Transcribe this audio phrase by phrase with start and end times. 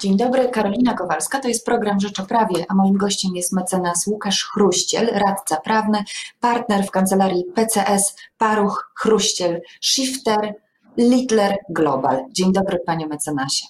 [0.00, 4.06] Dzień dobry, Karolina Kowalska, to jest program Rzecz o Prawie, a moim gościem jest mecenas
[4.06, 6.04] Łukasz Chruściel, radca prawny,
[6.40, 10.54] partner w kancelarii PCS Paruch Chruściel, Shifter,
[10.96, 12.24] Littler Global.
[12.30, 13.66] Dzień dobry, panie mecenasie.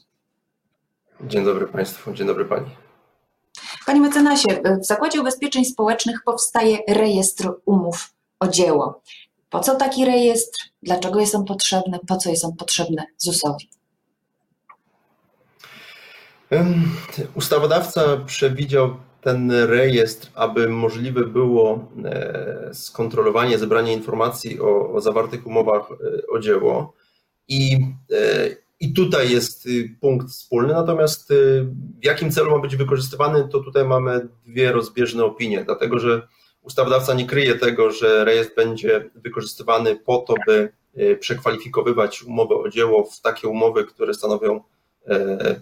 [1.20, 2.70] Dzień dobry państwu, dzień dobry pani.
[3.86, 9.02] Panie mecenasie, w Zakładzie Ubezpieczeń Społecznych powstaje rejestr umów o dzieło.
[9.50, 10.70] Po co taki rejestr?
[10.82, 11.98] Dlaczego jest on potrzebny?
[12.06, 13.70] Po co jest on potrzebny ZUS-owi?
[17.34, 25.82] Ustawodawca przewidział ten rejestr, aby możliwe było e, skontrolowanie, zebranie informacji o, o zawartych umowach
[25.90, 26.92] e, o dzieło.
[27.48, 28.48] I, e,
[28.80, 31.66] I tutaj jest y, punkt wspólny, natomiast y,
[32.02, 36.28] w jakim celu ma być wykorzystywany, to tutaj mamy dwie rozbieżne opinie, dlatego że
[36.62, 40.72] ustawodawca nie kryje tego, że rejestr będzie wykorzystywany po to, by
[41.20, 44.60] przekwalifikowywać umowy o dzieło w takie umowy, które stanowią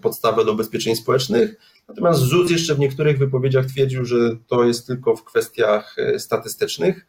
[0.01, 1.55] podstawę do ubezpieczeń społecznych.
[1.87, 7.05] Natomiast ZUS jeszcze w niektórych wypowiedziach twierdził, że to jest tylko w kwestiach e, statystycznych.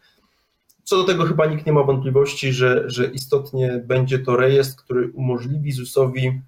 [0.85, 5.11] Co do tego chyba nikt nie ma wątpliwości, że, że istotnie będzie to rejestr, który
[5.11, 6.41] umożliwi ZUS-owi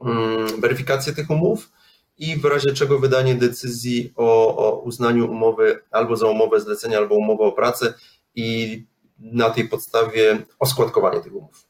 [0.00, 1.70] mm, weryfikację tych umów
[2.18, 7.14] i w razie czego wydanie decyzji o, o uznaniu umowy albo za umowę zlecenia, albo
[7.14, 7.94] umowę o pracę
[8.34, 8.86] i
[9.18, 11.69] na tej podstawie oskładkowanie tych umów.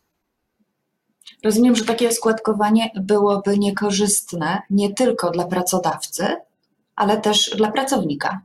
[1.44, 6.26] Rozumiem, że takie składkowanie byłoby niekorzystne nie tylko dla pracodawcy,
[6.96, 8.40] ale też dla pracownika.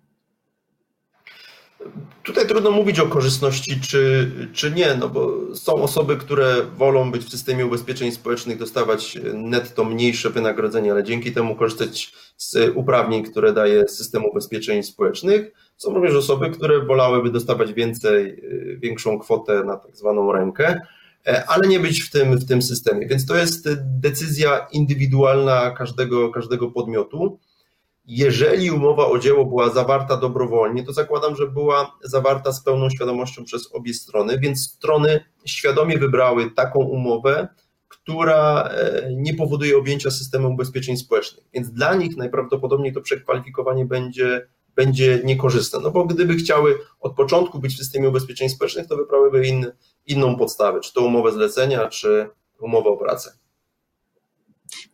[2.24, 7.24] Tutaj trudno mówić o korzystności czy, czy nie, no bo są osoby, które wolą być
[7.24, 13.54] w systemie ubezpieczeń społecznych, dostawać netto mniejsze wynagrodzenie, ale dzięki temu korzystać z uprawnień, które
[13.54, 15.52] daje system ubezpieczeń społecznych.
[15.78, 18.42] Są również osoby, które wolałyby dostawać więcej,
[18.78, 20.82] większą kwotę na tak zwaną rękę.
[21.28, 23.08] E, ale nie być w tym, w tym systemie.
[23.08, 27.40] Więc to jest decyzja indywidualna każdego, każdego podmiotu.
[28.08, 33.44] Jeżeli umowa o dzieło była zawarta dobrowolnie, to zakładam, że była zawarta z pełną świadomością
[33.44, 37.48] przez obie strony, więc strony świadomie wybrały taką umowę,
[37.88, 41.46] która e, nie powoduje objęcia systemem ubezpieczeń społecznych.
[41.54, 45.80] Więc dla nich najprawdopodobniej to przekwalifikowanie będzie będzie niekorzystne.
[45.80, 49.72] No bo gdyby chciały od początku być w systemie ubezpieczeń społecznych, to wybrałyby inny,
[50.06, 53.32] inną podstawę, czy to umowę zlecenia, czy umowę o pracę.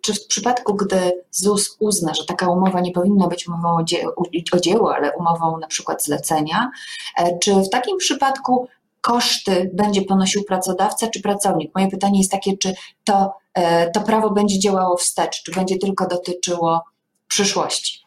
[0.01, 4.03] Czy w przypadku, gdy ZUS uzna, że taka umowa nie powinna być umową o, dzie
[4.51, 6.71] o dzieło, ale umową na przykład zlecenia,
[7.17, 8.67] e, czy w takim przypadku
[9.01, 11.75] koszty będzie ponosił pracodawca czy pracownik?
[11.75, 16.07] Moje pytanie jest takie, czy to, e, to prawo będzie działało wstecz, czy będzie tylko
[16.07, 16.83] dotyczyło
[17.27, 18.00] przyszłości?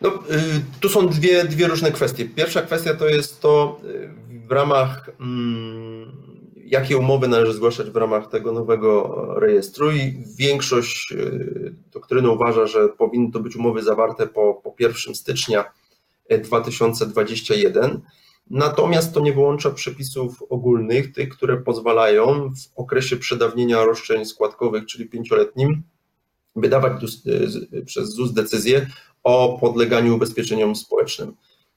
[0.00, 2.24] No, y, tu są dwie, dwie różne kwestie.
[2.24, 4.10] Pierwsza kwestia to jest to y,
[4.48, 6.12] w ramach, mm,
[6.56, 12.88] jakie umowy należy zgłaszać w ramach tego nowego rejestru i większość y, doktryny uważa, że
[12.88, 15.64] powinny to być umowy zawarte po, po 1 stycznia
[16.44, 18.00] 2021.
[18.50, 25.08] Natomiast to nie wyłącza przepisów ogólnych, tych, które pozwalają w okresie przedawnienia roszczeń składkowych, czyli
[25.08, 25.82] pięcioletnim,
[26.56, 26.92] wydawać
[27.86, 28.86] przez ZUS decyzję
[29.22, 31.36] o podleganiu ubezpieczeniom społecznym.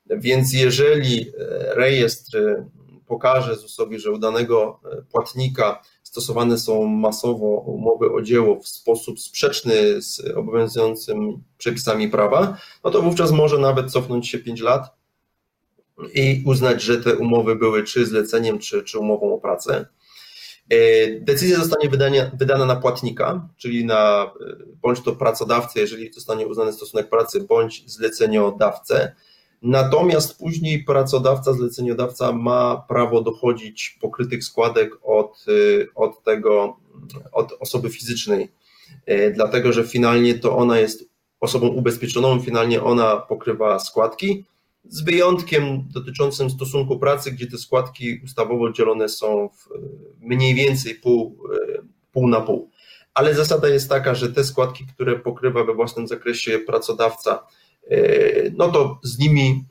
[0.09, 2.69] Więc jeżeli e, rejestr e,
[3.07, 9.19] pokaże ZUS-owi, że u danego e, płatnika stosowane są masowo umowy o dzieło w sposób
[9.19, 14.95] sprzeczny z obowiązującymi przepisami prawa, no to wówczas może nawet cofnąć się 5 lat
[16.13, 19.85] i uznać, że te umowy były czy zleceniem, czy, czy umową o pracę.
[20.69, 26.47] E, decyzja zostanie wydania, wydana na płatnika, czyli na e, bądź to pracodawcę, jeżeli zostanie
[26.47, 29.16] uznany stosunek pracy, bądź zleceniodawcę.
[29.62, 36.78] Natomiast później pracodawca, zleceniodawca ma prawo dochodzić pokrytych składek od, e, od tego,
[37.31, 38.52] od osoby fizycznej,
[39.35, 41.09] dlatego że finalnie to ona jest
[41.40, 44.46] osobą ubezpieczoną, finalnie ona pokrywa składki,
[44.90, 49.68] z wyjątkiem dotyczącym stosunku pracy, gdzie te składki ustawowo dzielone są w
[50.23, 52.69] mniej więcej pół, e, pół na pół.
[53.13, 57.47] Ale zasada jest taka, że te składki, które pokrywa we własnym zakresie pracodawca,
[57.90, 57.97] e,
[58.58, 59.66] no to z nimi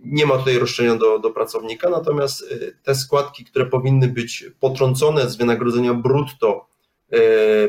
[0.00, 5.30] nie ma tutaj roszczenia do, do pracownika, natomiast e, te składki, które powinny być potrącone
[5.30, 6.68] z wynagrodzenia brutto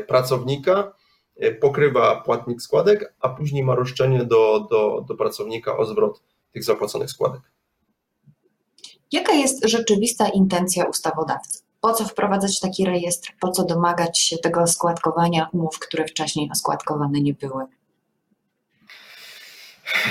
[0.08, 0.92] pracownika,
[1.60, 6.22] pokrywa płatnik składek, a później ma roszczenie do, do, do pracownika o zwrot
[6.52, 7.40] tych zapłaconych składek.
[9.12, 11.69] Jaka jest rzeczywista intencja ustawodawcy?
[11.80, 13.32] Po co wprowadzać taki rejestr?
[13.40, 17.64] Po co domagać się tego składkowania umów, które wcześniej oskładkowane nie były?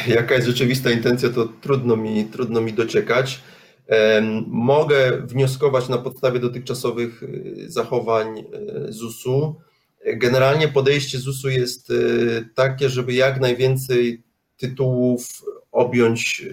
[0.07, 3.39] Jaka jest rzeczywista intencja, to trudno mi, trudno mi dociekać.
[4.47, 8.45] Mogę wnioskować na podstawie dotychczasowych y, zachowań y,
[8.93, 9.55] ZUS-u
[10.05, 11.93] Generalnie podejście ZUS-u jest
[12.55, 14.23] takie, żeby jak najwięcej
[14.57, 16.45] tytułów objąć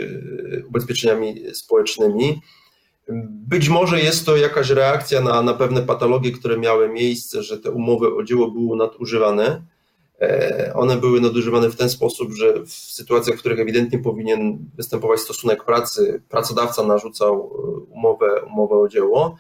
[0.69, 2.41] ubezpieczeniami społecznymi.
[3.49, 7.71] Być może jest to jakaś reakcja na, na pewne patologie, które miały miejsce, że te
[7.71, 9.63] umowy o dzieło były nadużywane.
[10.21, 15.21] E, one były nadużywane w ten sposób, że w sytuacjach, w których ewidentnie powinien występować
[15.21, 19.37] stosunek pracy, pracodawca narzucał e, umowę, umowę o dzieło.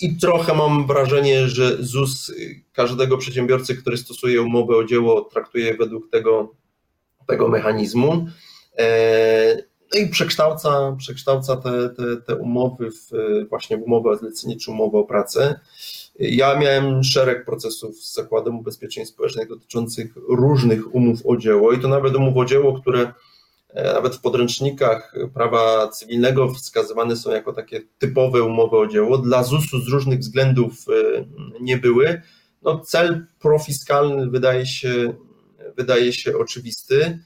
[0.00, 2.32] I trochę mam wrażenie, że ZUS
[2.72, 6.54] każdego przedsiębiorcy, który stosuje umowę o dzieło, traktuje według tego,
[7.26, 8.26] tego mechanizmu.
[9.92, 13.10] E, no i przekształca, przekształca te, te, te umowy w
[13.48, 15.60] właśnie umowę o zlecenie czy umowę o pracę.
[16.18, 21.88] Ja miałem szereg procesów z Zakładem Ubezpieczeń Społecznych dotyczących różnych umów o dzieło i to
[21.88, 23.12] nawet umów o dzieło, które
[23.68, 29.18] e, nawet w podręcznikach prawa cywilnego wskazywane są jako takie typowe umowy o dzieło.
[29.18, 31.24] Dla ZUS-u z różnych względów e,
[31.60, 32.22] nie były.
[32.62, 35.14] No, cel profiskalny wydaje się,
[35.76, 37.18] wydaje się oczywisty.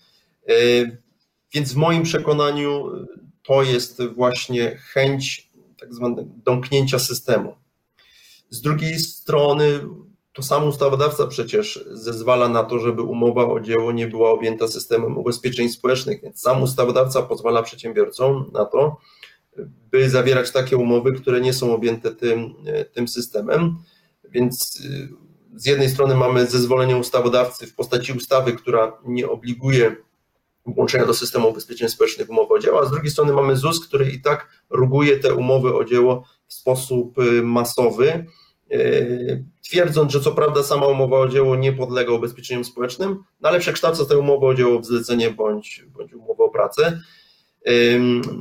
[1.53, 2.91] Więc w moim przekonaniu
[3.43, 5.50] to jest właśnie chęć
[5.81, 7.55] tak zwanego domknięcia systemu.
[8.50, 9.81] Z drugiej strony
[10.33, 15.19] to sam ustawodawca przecież zezwala na to, żeby umowa o dzieło nie była objęta systemem
[15.19, 18.97] ubezpieczeń społecznych, więc sam ustawodawca pozwala przedsiębiorcom na to,
[19.91, 22.55] by zawierać takie umowy, które nie są objęte tym,
[22.93, 23.77] tym systemem.
[24.25, 24.83] Więc
[25.56, 29.97] z jednej strony mamy zezwolenie ustawodawcy w postaci ustawy, która nie obliguje
[30.75, 34.11] włączenia do systemu ubezpieczeń społecznych umowy o dzieło, a z drugiej strony mamy ZUS, który
[34.11, 38.26] i tak ruguje te umowy o dzieło w sposób y, masowy,
[38.73, 43.61] y, twierdząc, że co prawda sama umowa o dzieło nie podlega ubezpieczeniom społecznym, no ale
[43.61, 47.00] przekształca tę umowę o dzieło w zlecenie bądź, bądź umowę o pracę,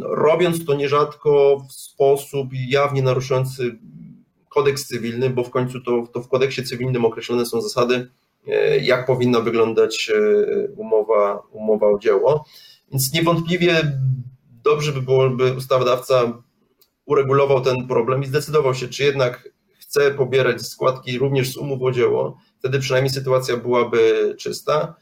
[0.02, 3.80] robiąc to nierzadko w sposób jawnie naruszający
[4.50, 8.10] kodeks cywilny, bo w końcu to, to w kodeksie cywilnym określone są zasady,
[8.82, 12.46] jak powinna wyglądać e, umowa, umowa o dzieło.
[12.92, 14.00] Więc niewątpliwie
[14.64, 16.44] dobrze by było, by ustawodawca
[17.06, 19.50] uregulował ten problem i zdecydował się, czy jednak
[19.80, 24.96] chce pobierać składki również z umów o dzieło, wtedy przynajmniej sytuacja byłaby czysta,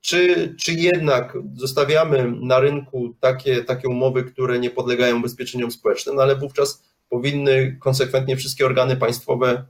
[0.00, 6.22] czy, czy jednak zostawiamy na rynku takie, takie umowy, które nie podlegają ubezpieczeniom społecznym, no
[6.22, 9.64] ale wówczas powinny konsekwentnie wszystkie organy państwowe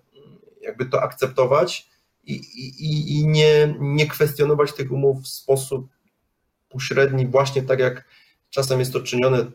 [0.61, 1.89] jakby to akceptować
[2.29, 5.89] i, i, i nie, nie kwestionować tych umów w sposób
[6.69, 8.05] pośredni, właśnie tak jak
[8.51, 9.47] czasem jest to czynione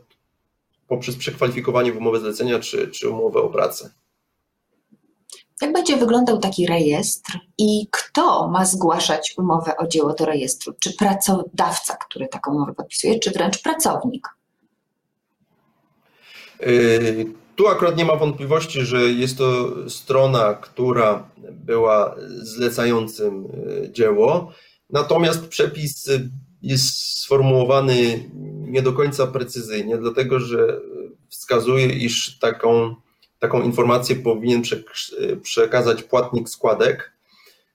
[0.88, 3.90] poprzez przekwalifikowanie w umowę zlecenia czy, czy umowę o pracę.
[5.62, 10.74] Jak będzie wyglądał taki rejestr i kto ma zgłaszać umowę o dzieło do rejestru?
[10.80, 14.28] Czy pracodawca, który taką umowę podpisuje, czy wręcz pracownik?
[17.56, 24.52] Tu akurat nie ma wątpliwości, że jest to strona, która była zlecającym e, dzieło,
[24.90, 26.10] natomiast przepis
[26.62, 28.30] jest sformułowany
[28.60, 30.82] nie do końca precyzyjnie, dlatego że
[31.30, 32.96] wskazuje, iż taką,
[33.40, 34.62] taką informację powinien
[35.42, 37.14] przekazać płatnik składek.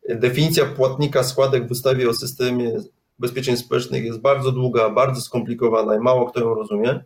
[0.09, 2.73] Definicja płatnika składek w ustawie o systemie
[3.19, 7.01] ubezpieczeń społecznych jest bardzo długa, bardzo skomplikowana i mało kto ją rozumie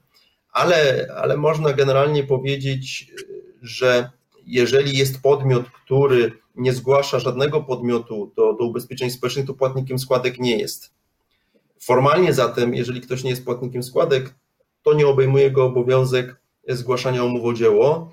[0.53, 3.13] ale, ale można generalnie powiedzieć,
[3.63, 4.11] że
[4.47, 10.39] jeżeli jest podmiot, który nie zgłasza żadnego podmiotu do, do ubezpieczeń społecznych, to płatnikiem składek
[10.39, 10.95] nie jest.
[11.81, 14.35] Formalnie zatem, jeżeli ktoś nie jest płatnikiem składek,
[14.83, 16.37] to nie obejmuje go obowiązek
[16.69, 18.13] zgłaszania umów o dzieło.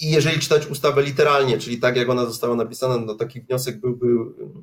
[0.00, 4.06] I jeżeli czytać ustawę literalnie, czyli tak jak ona została napisana, no taki wniosek byłby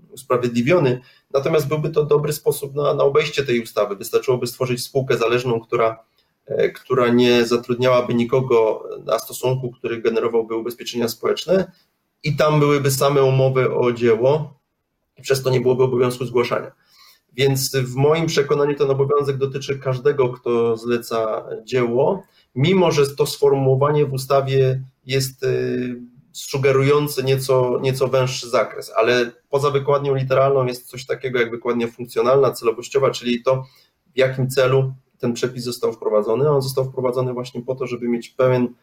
[0.10, 1.02] usprawiedliwiony,
[1.34, 3.96] natomiast byłby to dobry sposób na, na obejście tej ustawy.
[3.96, 6.04] Wystarczyłoby stworzyć spółkę zależną, która,
[6.46, 11.72] e, która nie zatrudniałaby nikogo na stosunku, który generowałby ubezpieczenia społeczne
[12.24, 14.60] i tam byłyby same umowy o dzieło
[15.18, 16.72] i przez to nie byłoby obowiązku zgłaszania.
[17.34, 22.24] Więc w moim przekonaniu ten obowiązek dotyczy każdego, kto zleca dzieło,
[22.56, 29.72] mimo że to sformułowanie w ustawie jest y, sugerujące nieco, nieco węższy zakres, ale poza
[29.72, 33.66] wykładnią literalną jest coś takiego jak wykładnia funkcjonalna, celowościowa, czyli to
[34.16, 36.50] w jakim celu ten przepis został wprowadzony.
[36.50, 38.74] On został wprowadzony właśnie po to, żeby mieć pełen,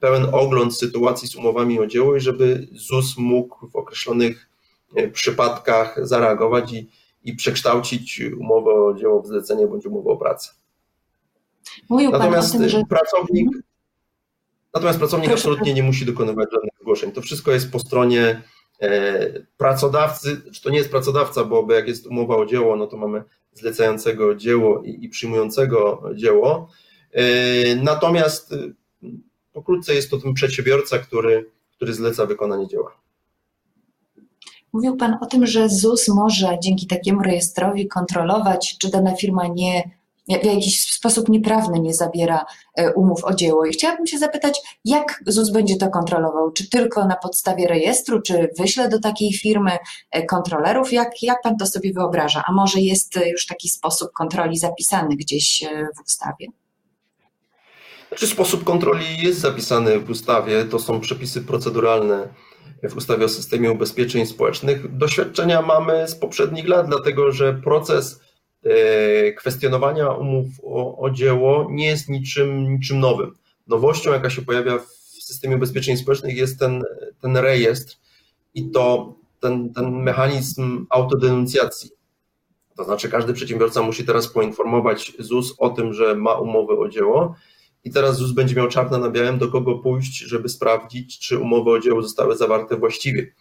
[0.00, 4.48] pełen ogląd sytuacji z umowami o dzieło i żeby ZUS mógł w określonych
[4.96, 6.90] e, przypadkach zareagować i,
[7.24, 10.50] i przekształcić umowę o dzieło w zlecenie bądź umowę o pracę.
[11.88, 12.82] Mówił Natomiast tym, że...
[12.88, 13.48] pracownik,
[14.74, 15.40] natomiast pracownik Proszę.
[15.42, 17.12] absolutnie nie musi dokonywać żadnych zgłoszeń.
[17.12, 18.42] To wszystko jest po stronie
[18.80, 22.96] e, pracodawcy, czy to nie jest pracodawca, bo jak jest umowa o dzieło, no to
[22.96, 26.68] mamy zlecającego dzieło i, i przyjmującego dzieło.
[27.12, 27.24] E,
[27.76, 28.56] natomiast e,
[29.52, 33.06] pokrótce jest to ten przedsiębiorca, który, który zleca wykonanie dzieła.
[34.72, 39.95] Mówił Pan o tym, że ZUS może dzięki takiemu rejestrowi kontrolować, czy dana firma nie
[40.28, 43.66] w jakiś sposób nieprawny nie zabiera e, umów o dzieło.
[43.66, 46.52] I chciałabym się zapytać, jak ZUS będzie to kontrolował?
[46.52, 49.78] Czy tylko na podstawie rejestru, czy wyśle do takiej firmy
[50.10, 50.92] e, kontrolerów?
[50.92, 52.42] Jak, jak pan to sobie wyobraża?
[52.46, 56.46] A może jest już taki sposób kontroli zapisany gdzieś e, w ustawie?
[58.08, 62.28] Znaczy, sposób kontroli jest zapisany w ustawie, to są przepisy proceduralne
[62.82, 64.96] w ustawie o systemie ubezpieczeń społecznych.
[64.96, 68.25] Doświadczenia mamy z poprzednich lat, dlatego że proces E,
[69.36, 73.34] kwestionowania umów o, o dzieło nie jest niczym, niczym nowym.
[73.66, 76.82] Nowością, jaka się pojawia w systemie ubezpieczeń społecznych, jest ten,
[77.20, 77.96] ten rejestr
[78.54, 81.90] i to ten, ten mechanizm autodenuncjacji.
[82.76, 87.34] To znaczy, każdy przedsiębiorca musi teraz poinformować ZUS o tym, że ma umowę o dzieło,
[87.84, 91.70] i teraz ZUS będzie miał czarno na białym, do kogo pójść, żeby sprawdzić, czy umowy
[91.70, 93.32] o dzieło zostały zawarte właściwie.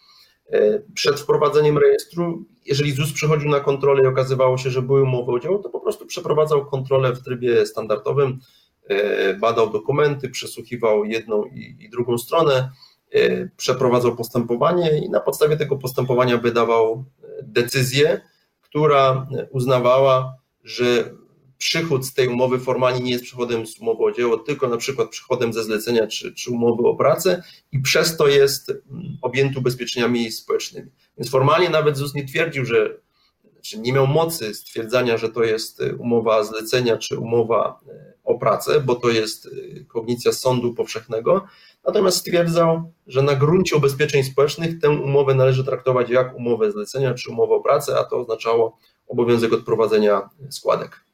[0.51, 5.31] E, przed wprowadzeniem rejestru, jeżeli ZUS przychodził na kontrolę i okazywało się, że były umowy
[5.31, 8.39] o dzieło, to po prostu przeprowadzał kontrolę w trybie standardowym,
[8.87, 12.71] e, badał dokumenty, przesłuchiwał jedną i drugą stronę,
[13.11, 17.05] e, przeprowadzał postępowanie i na podstawie tego postępowania wydawał
[17.43, 18.21] decyzję,
[18.61, 20.33] która uznawała,
[20.63, 21.15] że
[21.65, 25.09] przychód z tej umowy formalnie nie jest przychodem z umowy o dzieło, tylko na przykład
[25.09, 30.31] przychodem ze zlecenia czy, czy umowy o pracę i przez to jest mm, objęty ubezpieczeniami
[30.31, 30.91] społecznymi.
[31.17, 32.97] Więc formalnie nawet ZUS nie twierdził, że
[33.53, 38.37] znaczy nie miał mocy stwierdzania, że to jest y, umowa zlecenia czy umowa y, o
[38.37, 41.45] pracę, bo to jest y, kognicja sądu powszechnego,
[41.85, 47.31] natomiast stwierdzał, że na gruncie ubezpieczeń społecznych tę umowę należy traktować jak umowę zlecenia czy
[47.31, 51.04] umowę o pracę, a to oznaczało obowiązek odprowadzenia składek.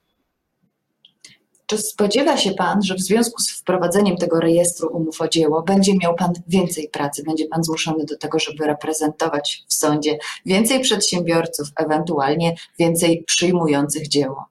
[1.72, 5.98] Czy spodziewa się Pan, że w związku z wprowadzeniem tego rejestru umów o dzieło będzie
[5.98, 11.68] miał Pan więcej pracy, będzie Pan zmuszony do tego, żeby reprezentować w sądzie więcej przedsiębiorców,
[11.76, 14.46] ewentualnie więcej przyjmujących dzieło?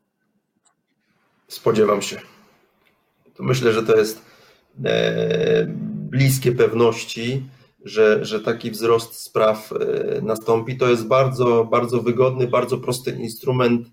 [1.49, 2.17] Spodziewam się.
[3.35, 4.23] To myślę, że to jest
[4.85, 5.67] e,
[6.11, 7.47] bliskie pewności,
[7.85, 10.77] że, że taki wzrost spraw e, nastąpi.
[10.77, 13.89] To jest bardzo, bardzo wygodny, bardzo prosty instrument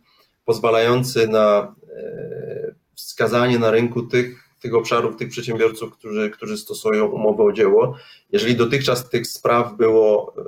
[0.46, 7.44] pozwalający na e, wskazanie na rynku tych, tych obszarów, tych przedsiębiorców, którzy, którzy stosują umowę
[7.44, 7.96] o dzieło.
[8.32, 10.42] Jeżeli dotychczas tych spraw było e,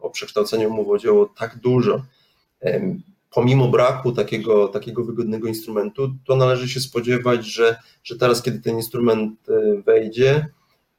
[0.00, 2.02] o przekształceniu umowy o dzieło tak dużo,
[3.30, 8.76] pomimo braku takiego, takiego wygodnego instrumentu, to należy się spodziewać, że, że teraz, kiedy ten
[8.76, 10.46] instrument e, wejdzie,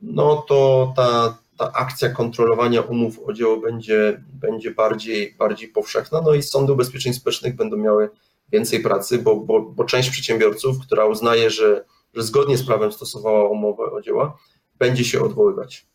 [0.02, 6.34] no to ta, ta akcja kontrolowania umów o dzieło będzie, będzie bardziej, bardziej powszechna, no
[6.34, 8.10] i sądy ubezpieczeń społecznych będą miały
[8.54, 13.50] więcej pracy, bo, bo, bo część przedsiębiorców, która uznaje, że, że zgodnie z prawem stosowała
[13.50, 14.38] umowę o dzieła,
[14.80, 15.88] będzie się odwoływać.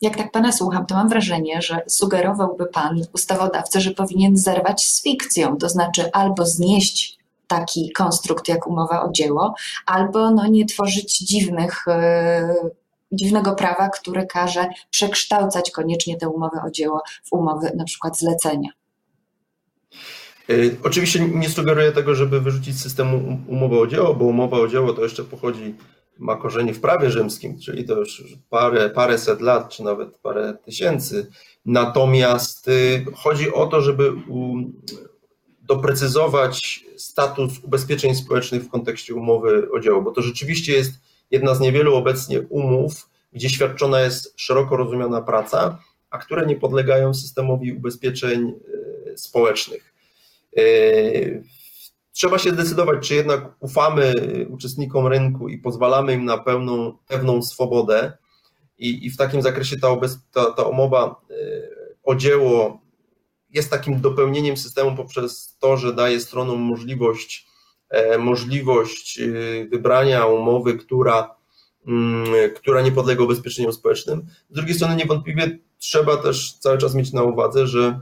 [0.00, 5.02] Jak tak Pana słucham, to mam wrażenie, że sugerowałby Pan ustawodawcy, że powinien zerwać z
[5.02, 9.54] fikcją, to znaczy albo znieść taki konstrukt jak umowa o dzieło,
[9.86, 12.70] albo no, nie tworzyć dziwnych, yy,
[13.12, 18.70] dziwnego prawa, które każe przekształcać koniecznie te umowy o dzieło w umowy na przykład zlecenia.
[20.50, 24.68] Y, oczywiście nie sugeruję tego, żeby wyrzucić z systemu umowy o dzieło, bo umowa o
[24.68, 25.74] dzieło to jeszcze pochodzi,
[26.18, 31.30] ma korzenie w prawie rzymskim, czyli to już parę, paręset lat, czy nawet parę tysięcy.
[31.66, 34.12] Natomiast y, chodzi o to, żeby
[35.62, 40.92] doprecyzować status ubezpieczeń społecznych w kontekście umowy o dzieło, bo to rzeczywiście jest
[41.30, 45.78] jedna z niewielu obecnie umów, gdzie świadczona jest szeroko rozumiana praca,
[46.10, 48.52] a które nie podlegają systemowi ubezpieczeń
[49.12, 49.87] y, społecznych.
[50.58, 50.62] E,
[52.12, 54.14] trzeba się zdecydować, czy jednak ufamy
[54.50, 58.12] uczestnikom rynku i pozwalamy im na pełną, pewną swobodę
[58.78, 59.88] i, i w takim zakresie ta,
[60.32, 61.34] ta, ta umowa e,
[62.02, 62.80] o dzieło
[63.50, 67.46] jest takim dopełnieniem systemu poprzez to, że daje stronom możliwość,
[67.90, 69.20] e, możliwość
[69.70, 71.34] wybrania umowy, która,
[71.86, 72.24] mm,
[72.56, 74.26] która nie podlega ubezpieczeniom społecznym.
[74.50, 78.00] Z drugiej strony niewątpliwie trzeba też cały czas mieć na uwadze, że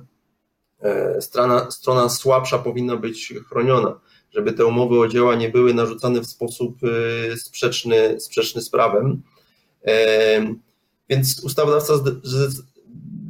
[1.20, 6.26] strona, strona słabsza powinna być chroniona, żeby te umowy o dzieła nie były narzucane w
[6.26, 6.78] sposób
[7.32, 9.22] e, sprzeczny, sprzeczny z prawem.
[9.86, 10.54] E,
[11.08, 11.94] więc ustawodawca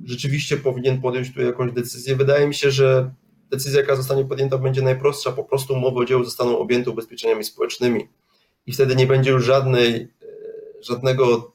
[0.04, 2.16] rzeczywiście powinien podjąć tu jakąś decyzję.
[2.16, 3.10] Wydaje mi się, że
[3.50, 5.32] decyzja, jaka zostanie podjęta, będzie najprostsza.
[5.32, 8.08] Po prostu umowy o dzieło zostaną objęte ubezpieczeniami społecznymi
[8.66, 10.08] i wtedy nie będzie już żadnej,
[10.80, 11.52] żadnego,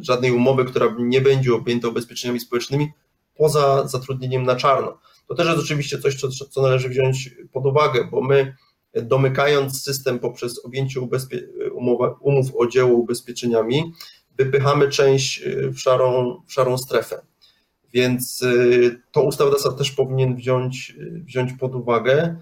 [0.00, 2.92] żadnej umowy, która nie będzie objęta ubezpieczeniami społecznymi
[3.36, 4.98] poza zatrudnieniem na czarno.
[5.32, 8.56] To też jest oczywiście coś, co, co należy wziąć pod uwagę, bo my
[8.94, 11.00] domykając system poprzez objęcie
[11.72, 13.92] umów, umów o dzieło ubezpieczeniami,
[14.36, 17.22] wypychamy część y, w szarą, w szarą strefę.
[17.92, 18.44] Więc
[19.12, 22.36] to ustawodawca też powinien wziąć, wziąć pod uwagę,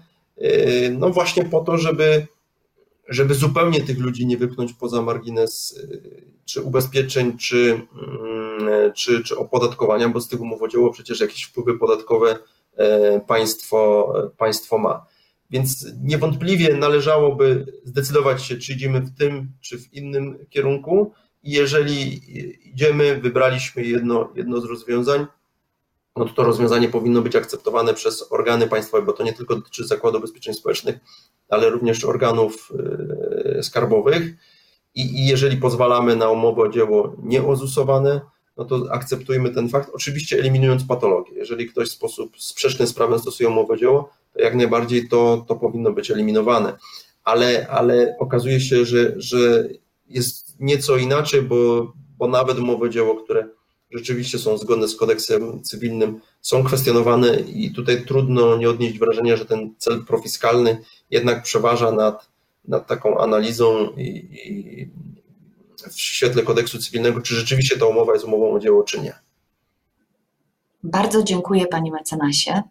[0.91, 2.27] no właśnie po to, żeby,
[3.09, 5.79] żeby zupełnie tych ludzi nie wypchnąć poza margines
[6.45, 7.81] czy ubezpieczeń, czy,
[8.19, 12.39] mm, czy, czy opodatkowania, bo z tych umów o dzieło przecież jakieś wpływy podatkowe
[13.27, 15.05] państwo, państwo ma.
[15.49, 21.11] Więc niewątpliwie należałoby zdecydować się, czy idziemy w tym, czy w innym kierunku.
[21.43, 22.21] I jeżeli
[22.69, 25.25] idziemy, wybraliśmy jedno, jedno z rozwiązań,
[26.15, 29.87] no to to rozwiązanie powinno być akceptowane przez organy państwowe, bo to nie tylko dotyczy
[29.87, 30.99] Zakładu Ubezpieczeń Społecznych,
[31.49, 32.71] ale również organów
[33.57, 34.23] e, skarbowych.
[34.95, 38.21] I, jeżeli pozwalamy na umowę o dzieło nieozusowane,
[38.57, 41.33] no to akceptujmy ten fakt, oczywiście eliminując patologię.
[41.35, 45.55] Jeżeli ktoś w sposób sprzeczny z prawem stosuje umowę dzieło, to jak najbardziej to, to
[45.55, 46.77] powinno być eliminowane.
[47.23, 49.69] Ale, ale okazuje się, że, że
[50.09, 53.49] jest nieco inaczej, bo, bo nawet umowy dzieło, które
[53.91, 59.45] rzeczywiście są zgodne z kodeksem cywilnym, są kwestionowane i tutaj trudno nie odnieść wrażenia, że
[59.45, 62.29] ten cel profiskalny jednak przeważa nad,
[62.67, 64.89] nad taką analizą i, i
[65.89, 69.13] w świetle kodeksu cywilnego, czy rzeczywiście ta umowa jest umową o dzieło, czy nie.
[70.83, 72.61] Bardzo dziękuję Panie mecenasie.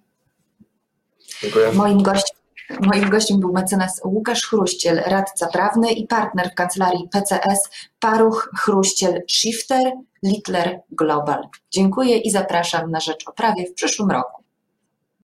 [1.43, 1.73] Dziękuję.
[1.73, 2.37] Moim gościem,
[2.81, 9.23] moim gościem był mecenas Łukasz Chruściel, radca prawny i partner w kancelarii PCS Paruch Chruściel
[9.29, 11.49] Shifter Littler Global.
[11.71, 14.40] Dziękuję i zapraszam na Rzecz o Prawie w przyszłym roku.